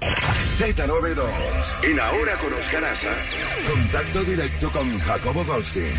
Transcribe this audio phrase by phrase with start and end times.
[0.00, 1.24] Z92.
[1.82, 2.84] En Ahora con Oscar.
[3.72, 5.94] Contacto directo con Jacobo Goldstein.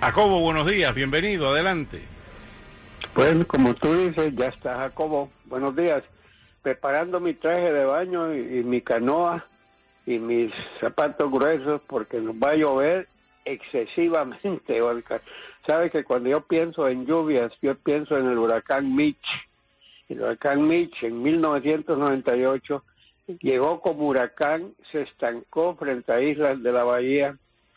[0.00, 2.02] Jacobo, buenos días, bienvenido, adelante.
[3.14, 5.30] Pues como tú dices, ya está Jacobo.
[5.44, 6.02] Buenos días.
[6.62, 9.46] Preparando mi traje de baño y, y mi canoa
[10.06, 13.08] y mis zapatos gruesos porque nos va a llover
[13.44, 15.22] excesivamente, Oscar.
[15.66, 19.26] Sabes que cuando yo pienso en lluvias, yo pienso en el huracán Mitch.
[20.20, 22.84] Huracán Mitch en 1998
[23.40, 27.36] llegó como huracán, se estancó frente a islas de la bahía,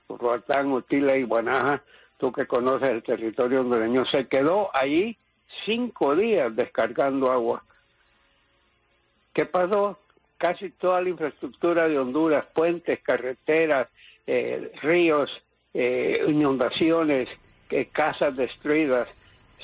[0.09, 1.81] Roatán, Utila y Guanaja,
[2.17, 5.17] tú que conoces el territorio hondureño, se quedó ahí
[5.65, 7.63] cinco días descargando agua.
[9.33, 9.99] ¿Qué pasó?
[10.38, 13.88] Casi toda la infraestructura de Honduras, puentes, carreteras,
[14.27, 15.29] eh, ríos,
[15.73, 17.29] eh, inundaciones,
[17.69, 19.07] eh, casas destruidas,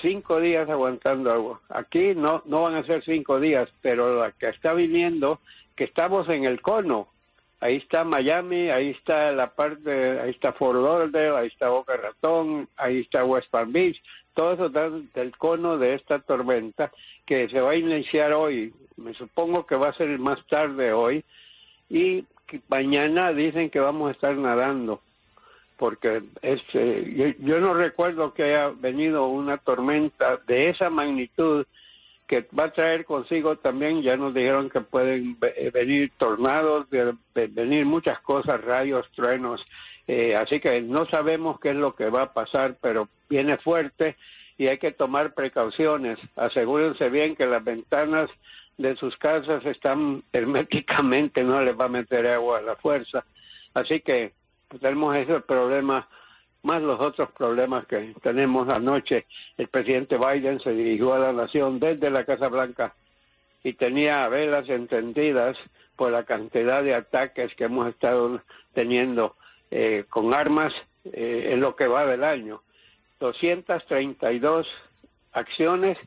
[0.02, 1.62] cinco días aguantando agua.
[1.70, 5.40] Aquí no, no van a ser cinco días, pero la que está viniendo,
[5.76, 7.08] que estamos en el cono,
[7.60, 12.68] ahí está Miami, ahí está la parte, ahí está Fort Lauderdale, ahí está Boca Ratón,
[12.78, 14.02] ahí está West Palm Beach,
[14.34, 16.92] todo eso está del cono de esta tormenta
[17.26, 21.24] que se va a iniciar hoy, me supongo que va a ser más tarde hoy,
[21.90, 22.26] y
[22.68, 25.02] mañana dicen que vamos a estar nadando
[25.82, 31.66] porque este, yo, yo, no recuerdo que haya venido una tormenta de esa magnitud
[32.28, 35.40] que va a traer consigo también, ya nos dijeron que pueden
[35.74, 36.86] venir tornados,
[37.34, 39.66] venir muchas cosas, rayos, truenos,
[40.08, 44.18] eh, así que no sabemos qué es lo que va a pasar, pero viene fuerte
[44.60, 46.20] y hay que tomar precauciones.
[46.36, 48.30] Asegúrense bien que las ventanas
[48.78, 53.26] de sus casas están herméticamente, no les va a meter agua a la fuerza.
[53.74, 54.34] Así que
[54.80, 56.08] tenemos ese problema,
[56.64, 59.26] más los otros problemas que tenemos anoche.
[59.58, 62.94] El presidente Biden se dirigió a la nación desde la Casa Blanca
[63.64, 65.58] y tenía velas encendidas
[65.96, 68.42] por la cantidad de ataques que hemos estado
[68.74, 69.36] teniendo
[69.70, 70.74] eh, con armas
[71.06, 72.62] eh, en lo que va del año.
[73.20, 74.68] 232
[75.34, 75.98] acciones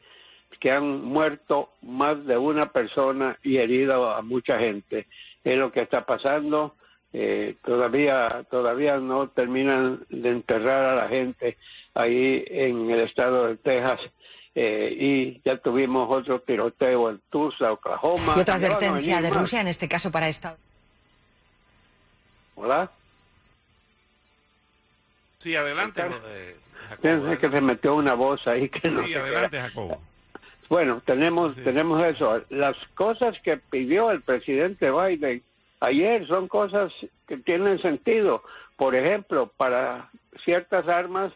[0.59, 5.07] que han muerto más de una persona y herido a mucha gente.
[5.43, 6.75] Es lo que está pasando
[7.17, 11.57] eh, todavía todavía no terminan de enterrar a la gente
[11.95, 14.01] ahí en el estado de Texas
[14.57, 18.35] eh, y ya tuvimos otro tiroteo en Tulsa, Oklahoma.
[18.37, 20.59] Y otra advertencia de Rusia, en este caso para Estados
[22.57, 22.91] Hola.
[25.39, 26.03] Sí, adelante.
[27.01, 30.01] Piensa que se metió una voz ahí que no sí, adelante, Jacobo.
[30.69, 31.61] Bueno, tenemos, sí.
[31.63, 32.43] tenemos eso.
[32.51, 35.43] Las cosas que pidió el presidente Biden
[35.84, 36.93] ayer son cosas
[37.27, 38.43] que tienen sentido.
[38.77, 40.11] Por ejemplo, para
[40.45, 41.33] ciertas armas,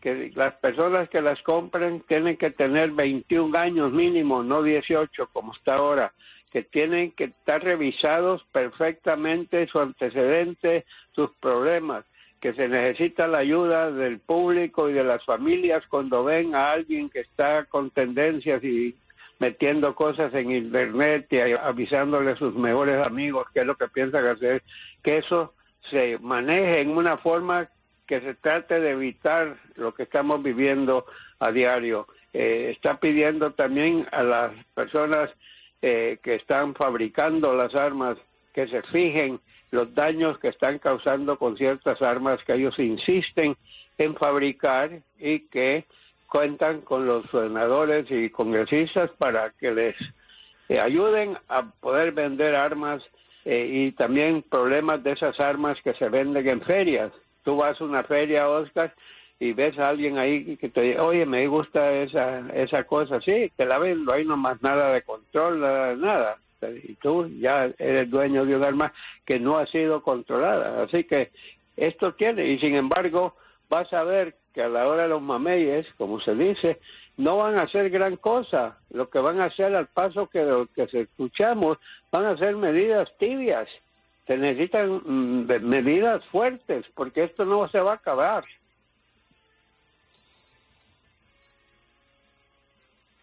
[0.00, 5.54] que las personas que las compren tienen que tener 21 años mínimo, no 18 como
[5.54, 6.12] está ahora,
[6.50, 12.04] que tienen que estar revisados perfectamente su antecedente, sus problemas,
[12.40, 17.08] que se necesita la ayuda del público y de las familias cuando ven a alguien
[17.10, 18.94] que está con tendencias y
[19.38, 24.26] metiendo cosas en internet y avisándole a sus mejores amigos qué es lo que piensan
[24.26, 24.62] hacer,
[25.02, 25.54] que eso
[25.90, 27.68] se maneje en una forma
[28.06, 31.06] que se trate de evitar lo que estamos viviendo
[31.38, 32.06] a diario.
[32.32, 35.30] Eh, está pidiendo también a las personas
[35.82, 38.16] eh, que están fabricando las armas
[38.54, 43.56] que se fijen los daños que están causando con ciertas armas que ellos insisten
[43.98, 45.84] en fabricar y que
[46.26, 49.96] cuentan con los senadores y congresistas para que les
[50.68, 53.02] eh, ayuden a poder vender armas
[53.44, 57.12] eh, y también problemas de esas armas que se venden en ferias.
[57.44, 58.92] Tú vas a una feria, Oscar,
[59.38, 63.52] y ves a alguien ahí que te dice, oye, me gusta esa, esa cosa, sí,
[63.54, 66.38] te la vendo, ahí nomás nada de control, nada, nada.
[66.82, 68.92] Y tú ya eres dueño de un arma
[69.24, 70.82] que no ha sido controlada.
[70.82, 71.30] Así que
[71.76, 73.36] esto tiene, y sin embargo,
[73.68, 76.80] vas a ver que a la hora de los mameyes, como se dice,
[77.16, 78.78] no van a hacer gran cosa.
[78.90, 81.78] Lo que van a hacer al paso que lo que se escuchamos,
[82.10, 83.68] van a ser medidas tibias.
[84.26, 88.44] Se necesitan mm, medidas fuertes, porque esto no se va a acabar.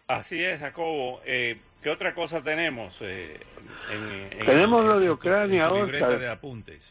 [0.06, 1.20] Así es, Jacobo.
[1.24, 2.96] Eh, ¿Qué otra cosa tenemos?
[3.00, 3.38] Eh,
[4.46, 6.82] tenemos lo de Ucrania, de apuntes.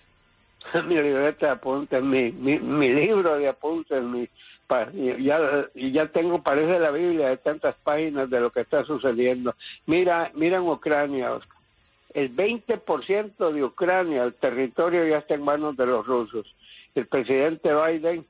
[0.88, 4.28] mi libreta de apuntes, mi, mi, libro de apuntes, mi,
[5.20, 9.56] ya, ya tengo, parece la Biblia de tantas páginas de lo que está sucediendo.
[9.86, 11.40] Mira, mira en Ucrania,
[12.14, 16.56] El 20% de Ucrania, el territorio ya está en manos de los rusos.
[16.96, 18.26] El presidente Biden,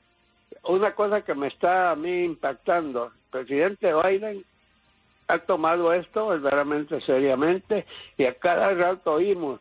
[0.63, 4.43] una cosa que me está a mí impactando, el presidente Biden
[5.27, 7.85] ha tomado esto verdaderamente seriamente
[8.17, 9.59] y a cada rato oímos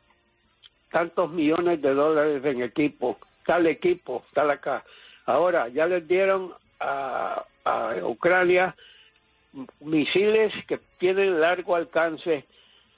[0.93, 4.85] tantos millones de dólares en equipo, tal equipo, tal acá.
[5.27, 7.45] Ahora, ya les dieron a,
[8.03, 8.75] Ucrania
[9.81, 12.45] misiles que tienen largo alcance,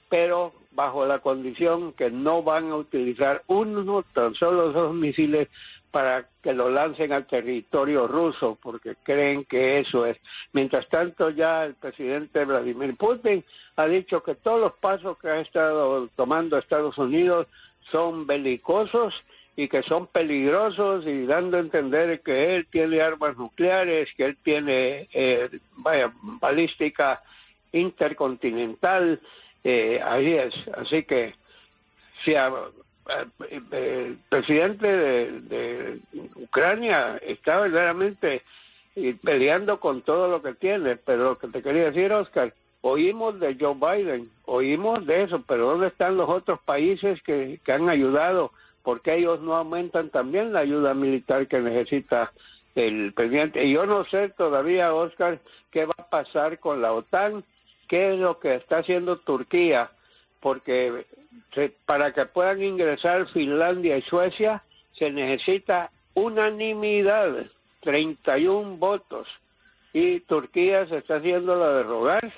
[0.09, 5.49] pero bajo la condición que no van a utilizar uno, tan solo dos misiles
[5.91, 10.17] para que lo lancen al territorio ruso, porque creen que eso es.
[10.51, 13.45] Mientras tanto, ya el presidente Vladimir Putin
[13.77, 17.47] ha dicho que todos los pasos que ha estado tomando Estados Unidos
[17.91, 19.13] son belicosos
[19.55, 24.37] y que son peligrosos y dando a entender que él tiene armas nucleares, que él
[24.43, 27.21] tiene, eh, vaya, balística
[27.71, 29.21] intercontinental,
[29.63, 30.53] eh, ahí es.
[30.77, 31.35] Así que
[32.23, 35.99] si el presidente de,
[36.35, 38.41] Ucrania está verdaderamente
[39.23, 42.53] peleando con todo lo que tiene, pero lo que te quería decir, Oscar,
[42.87, 47.71] oímos de Joe Biden, oímos de eso, pero ¿dónde están los otros países que, que
[47.71, 48.51] han ayudado?
[48.85, 52.31] porque ellos no aumentan también la ayuda militar que necesita
[52.75, 53.65] el presidente?
[53.65, 55.39] Y yo no sé todavía, Oscar,
[55.71, 57.43] qué va a pasar con la OTAN,
[57.89, 59.89] qué es lo que está haciendo Turquía,
[60.39, 61.05] porque
[61.87, 64.63] para que puedan ingresar Finlandia y Suecia
[64.97, 67.47] se necesita unanimidad,
[67.81, 69.27] 31 votos,
[69.93, 72.33] y Turquía se está haciendo la de rogar,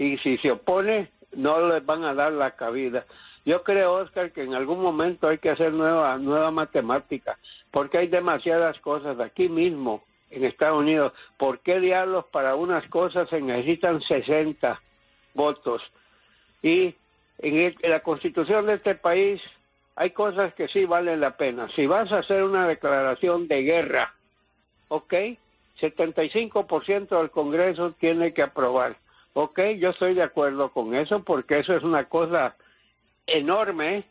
[0.00, 3.04] y si se opone, no les van a dar la cabida.
[3.44, 7.38] Yo creo, Oscar, que en algún momento hay que hacer nueva, nueva matemática,
[7.70, 11.12] porque hay demasiadas cosas aquí mismo en Estados Unidos.
[11.36, 14.80] ¿Por qué diablos para unas cosas se necesitan 60
[15.34, 15.82] votos?
[16.62, 16.94] Y
[17.36, 19.42] en, la constitución de este país
[19.96, 21.68] hay cosas que sí valen la pena.
[21.76, 24.14] Si vas a hacer una declaración de guerra,
[24.88, 25.12] ¿ok?
[25.78, 28.96] 75% del Congreso tiene que aprobar.
[29.34, 32.56] Ok, yo estoy de acuerdo con eso porque eso es una cosa
[33.26, 34.04] enorme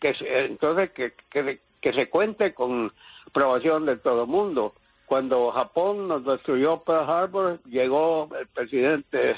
[0.00, 2.92] que entonces que, que, se cuente con
[3.26, 4.74] aprobación de todo el mundo.
[5.06, 9.36] Cuando Japón nos destruyó Pearl Harbor, llegó el presidente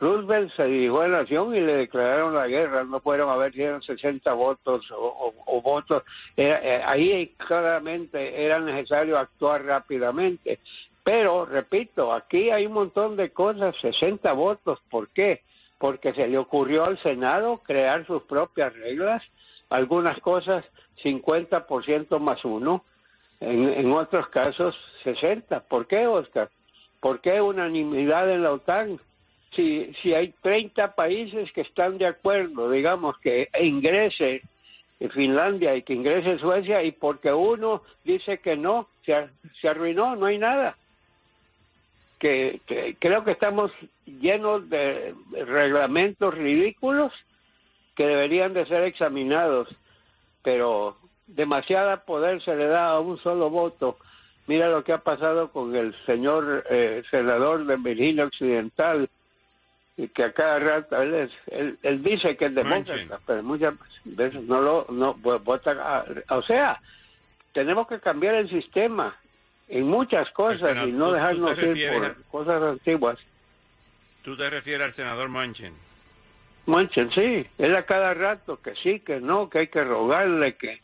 [0.00, 2.84] Roosevelt se dirigió a la nación y le declararon la guerra.
[2.84, 6.02] No fueron a ver si eran 60 votos o, votos.
[6.38, 10.58] Eh, ahí claramente era necesario actuar rápidamente.
[11.02, 14.80] Pero, repito, aquí hay un montón de cosas, 60 votos.
[14.90, 15.42] ¿Por qué?
[15.78, 19.22] Porque se le ocurrió al Senado crear sus propias reglas.
[19.70, 20.64] Algunas cosas
[21.02, 22.84] 50% más uno.
[23.40, 25.60] En, en otros casos 60.
[25.60, 26.50] ¿Por qué, Oscar?
[27.00, 29.00] ¿Por qué unanimidad en la OTAN?
[29.54, 34.42] si, si hay 30 países que están de acuerdo, digamos, que ingrese
[35.12, 39.28] Finlandia y que ingrese Suecia, y porque uno dice que no, se,
[39.60, 40.76] se arruinó, no hay nada.
[42.20, 42.60] Que,
[42.98, 43.72] creo que estamos
[44.04, 47.12] llenos de reglamentos ridículos
[47.96, 49.68] que deberían de ser examinados,
[50.42, 53.98] pero demasiada poder se le da a un solo voto.
[54.46, 59.08] Mira lo que ha pasado con el señor eh, senador de Virginia Occidental,
[60.14, 61.30] que a cada rato él,
[61.82, 66.04] él, dice que es demócrata, pero muchas veces no lo no vota.
[66.30, 66.80] o sea,
[67.52, 69.16] tenemos que cambiar el sistema
[69.70, 73.18] en muchas cosas y no dejarnos ir por cosas antiguas.
[74.22, 75.72] ¿Tú te refieres al senador Manchin?
[76.66, 80.80] Manchin, sí, él a cada rato que sí, que no, que hay que rogarle, que,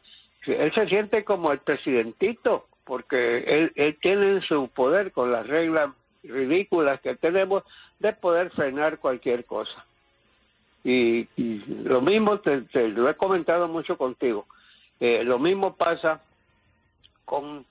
[0.47, 5.91] él se siente como el presidentito, porque él, él tiene su poder con las reglas
[6.23, 7.65] ridículas que tenemos
[7.99, 9.85] de poder frenar cualquier cosa.
[10.85, 11.27] Y,
[11.83, 14.47] lo mismo, te, lo he comentado mucho contigo,
[15.01, 16.23] eh, lo mismo pasa
[17.25, 17.67] con,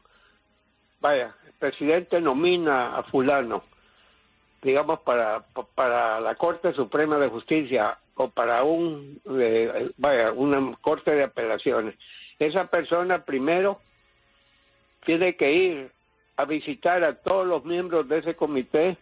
[1.00, 3.64] vaya, el presidente nomina a fulano,
[4.62, 5.44] digamos, para,
[5.76, 11.96] para la Corte Suprema de Justicia o para un, eh, vaya, una Corte de Apelaciones.
[12.40, 13.80] Esa persona primero
[15.06, 15.92] tiene que ir
[16.38, 18.98] a visitar a todos los miembros de ese comité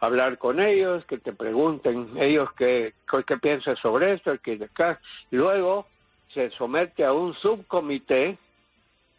[0.00, 2.92] hablar con ellos, que te pregunten ellos qué,
[3.26, 5.00] qué sobre esto, que acá.
[5.30, 5.86] Luego
[6.32, 8.38] se somete a un subcomité,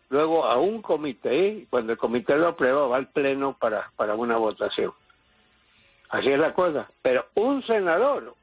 [0.09, 4.15] luego a un comité, y cuando el comité lo aprueba va al pleno para, para
[4.15, 4.93] una votación.
[6.09, 6.89] Así es la cosa.
[7.01, 8.33] Pero un senador,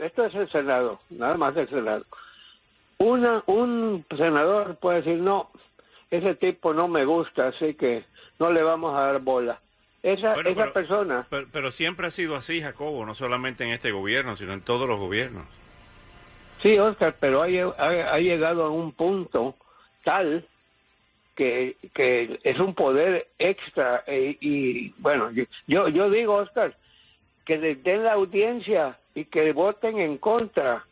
[0.00, 2.04] esto es el Senado, nada más el Senado.
[2.98, 5.50] Una, un senador puede decir, no,
[6.10, 8.04] ese tipo no me gusta, así que
[8.40, 9.60] no le vamos a dar bola.
[10.02, 11.26] Esa, esa persona...
[11.28, 14.98] Pero, siempre ha sido así, Jacobo, no solamente en este gobierno, sino en todos los
[14.98, 15.44] gobiernos.
[16.62, 19.54] Sí, Oscar, pero ha, ha, llegado a un punto
[20.02, 20.44] tal
[21.38, 26.74] que, que es un poder extra e, y, bueno, yo, yo digo, Oscar,
[27.44, 30.84] que den la audiencia y que voten en contra.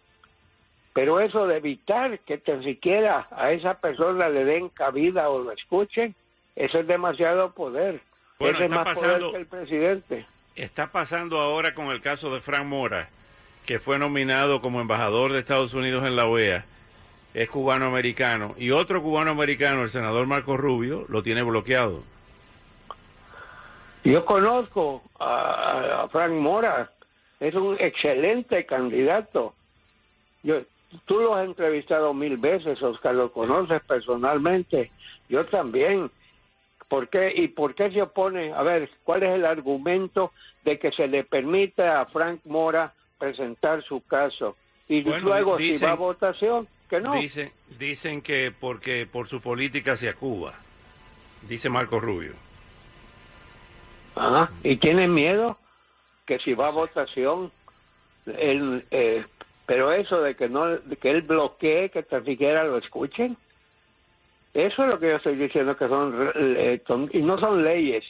[0.92, 5.50] Pero eso de evitar que tan siquiera a esa persona le den cabida o lo
[5.50, 6.14] escuchen,
[6.54, 8.00] eso es demasiado poder.
[8.38, 10.26] Bueno, es más poder que el presidente.
[10.54, 13.08] Está pasando ahora con el caso de Frank Mora,
[13.66, 16.64] que fue nominado como embajador de Estados Unidos en la OEA.
[17.36, 18.54] Es cubano-americano.
[18.56, 22.02] Y otro cubano-americano, el senador Marco Rubio, lo tiene bloqueado.
[24.04, 26.90] Yo conozco a, Frank Mora,
[27.38, 29.52] es un excelente candidato.
[30.42, 30.62] Yo,
[31.04, 34.90] tú lo has entrevistado mil veces, Oscar, lo conoces personalmente.
[35.28, 36.10] Yo también.
[36.88, 37.34] ¿Por qué?
[37.36, 38.54] ¿Y por qué se opone?
[38.54, 40.32] A ver, ¿cuál es el argumento
[40.64, 44.56] de que se le permite a Frank Mora presentar su caso?
[44.88, 47.14] Y luego, si va a votación, que no.
[47.14, 50.54] Dicen, dicen que porque por su política hacia Cuba,
[51.48, 52.34] dice Marco Rubio.
[54.62, 55.58] ¿Y tiene miedo?
[56.24, 57.52] Que si va a votación,
[58.26, 59.24] él, eh,
[59.66, 60.64] pero eso de que no
[61.00, 63.36] que él bloquee que tan siquiera lo escuchen,
[64.54, 68.04] eso es lo que yo estoy diciendo que son, eh, y no son leyes.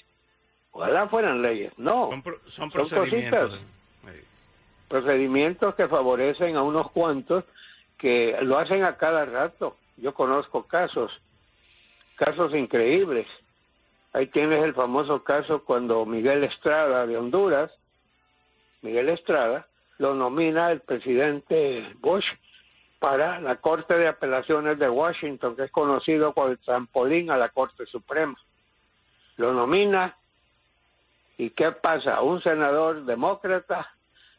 [0.71, 2.11] Ojalá fueran leyes, no.
[2.47, 3.59] Son, procedimientos.
[4.88, 7.45] procedimientos que favorecen a unos cuantos
[7.98, 9.76] que lo hacen a cada rato.
[9.96, 11.12] Yo conozco casos,
[12.16, 13.26] casos increíbles.
[14.12, 17.70] Ahí tienes el famoso caso cuando Miguel Estrada de Honduras,
[18.82, 19.66] Miguel Estrada,
[19.98, 22.26] lo nomina el presidente Bush
[22.98, 27.48] para la Corte de Apelaciones de Washington, que es conocido como el trampolín a la
[27.50, 28.36] Corte Suprema.
[29.36, 30.16] Lo nomina
[31.38, 32.22] y ¿qué pasa?
[32.22, 33.94] Un senador demócrata,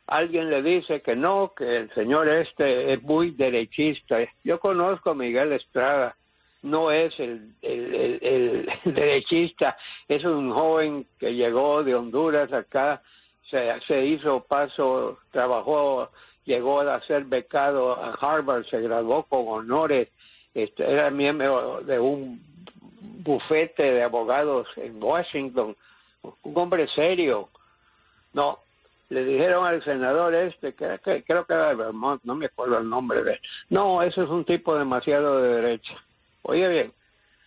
[0.07, 4.19] alguien le dice que no, que el señor este es muy derechista.
[4.43, 6.15] Yo conozco a Miguel Estrada,
[6.63, 13.01] no es el, el, derechista, es un joven que llegó de Honduras acá,
[13.49, 16.09] se, se hizo paso, trabajó,
[16.45, 20.07] llegó a ser becado a Harvard, se graduó con honores,
[20.53, 22.41] este, era miembro de un
[23.01, 25.75] bufete de abogados en Washington,
[26.21, 27.49] un hombre serio.
[28.33, 28.59] No,
[29.09, 32.77] le dijeron al senador este, que, que creo que era de Vermont, no me acuerdo
[32.77, 33.39] el nombre de él.
[33.69, 35.93] No, ese es un tipo demasiado de derecha.
[36.41, 36.93] Oye bien,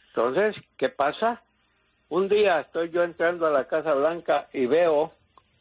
[0.09, 1.43] entonces, ¿qué pasa?
[2.09, 5.13] Un día estoy yo entrando a la Casa Blanca y veo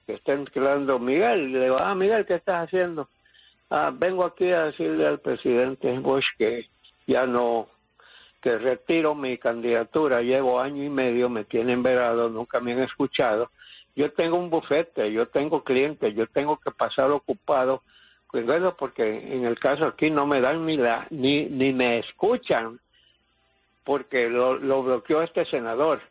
[0.07, 1.49] que está entrando Miguel.
[1.49, 3.09] Y le digo, ah, Miguel, ¿qué estás haciendo?
[3.69, 6.67] Ah, vengo aquí a decirle al presidente Bush que
[7.05, 7.67] ya no,
[8.41, 10.23] que retiro mi candidatura.
[10.23, 13.51] Llevo año y medio, me tienen verado, nunca me han escuchado.
[13.95, 17.83] Yo tengo un bufete, yo tengo clientes, yo tengo que pasar ocupado.
[18.27, 22.79] Cuidado porque en el caso aquí no me dan ni la, ni, ni me escuchan
[23.83, 26.01] porque lo, lo bloqueó este senador.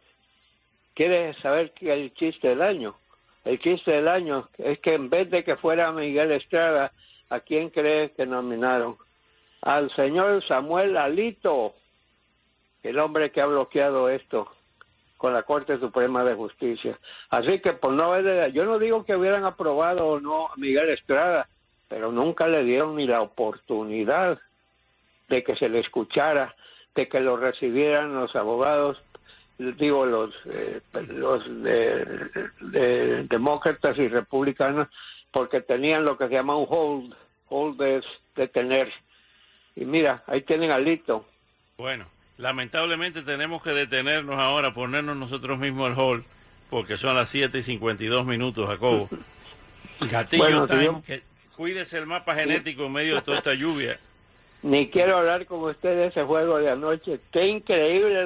[0.95, 2.97] ¿Quiere saber qué el chiste del año?
[3.45, 6.93] El chiste del año es que en vez de que fuera Miguel Estrada,
[7.31, 8.97] ¿a quién cree que nominaron?
[9.63, 11.75] Al señor Samuel Alito,
[12.83, 14.53] el hombre que ha bloqueado esto
[15.19, 16.99] con la Corte Suprema de Justicia.
[17.29, 20.89] Así que por no haber, yo no digo que hubieran aprobado o no a Miguel
[20.89, 21.49] Estrada,
[21.89, 24.39] pero nunca le dieron ni la oportunidad
[25.29, 26.55] de que se le escuchara
[26.95, 29.01] de que lo recibieran los abogados,
[29.59, 34.89] digo, los, eh, los de, demócratas y republicanos,
[35.31, 37.15] porque tenían lo que se llama un hold,
[37.51, 38.93] hold es detener.
[39.77, 41.25] Y mira, ahí tienen alito.
[41.77, 42.07] Bueno,
[42.39, 46.25] lamentablemente tenemos que detenernos ahora, ponernos nosotros mismos el hold,
[46.71, 49.09] porque son las 7 y 52 minutos, Jacobo.
[50.01, 51.23] Gatillo que
[51.57, 53.99] cuídese el mapa genético en medio de toda esta lluvia.
[54.63, 57.21] Ni quiero hablar con usted de ese juego de anoche.
[57.33, 58.25] Qué increíble